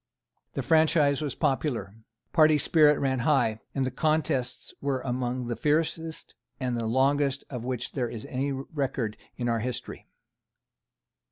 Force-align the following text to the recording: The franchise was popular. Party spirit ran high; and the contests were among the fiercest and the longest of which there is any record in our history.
The 0.53 0.63
franchise 0.63 1.21
was 1.21 1.35
popular. 1.35 1.93
Party 2.33 2.57
spirit 2.57 2.97
ran 2.97 3.19
high; 3.19 3.59
and 3.75 3.85
the 3.85 3.91
contests 3.91 4.73
were 4.81 5.01
among 5.01 5.45
the 5.45 5.55
fiercest 5.55 6.33
and 6.59 6.75
the 6.75 6.87
longest 6.87 7.43
of 7.51 7.65
which 7.65 7.91
there 7.91 8.09
is 8.09 8.25
any 8.25 8.51
record 8.51 9.15
in 9.37 9.47
our 9.47 9.59
history. 9.59 10.07